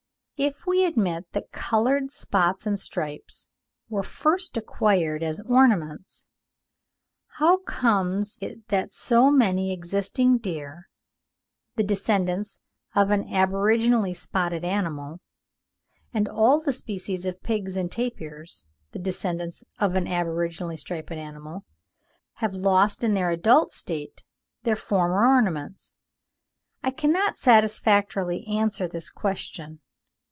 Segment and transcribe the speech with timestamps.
[0.43, 3.51] If we admit that coloured spots and stripes
[3.89, 6.25] were first acquired as ornaments,
[7.37, 10.89] how comes it that so many existing deer,
[11.75, 12.57] the descendants
[12.95, 15.19] of an aboriginally spotted animal,
[16.11, 21.65] and all the species of pigs and tapirs, the descendants of an aboriginally striped animal,
[22.37, 24.23] have lost in their adult state
[24.63, 25.93] their former ornaments?
[26.81, 29.81] I cannot satisfactorily answer this question.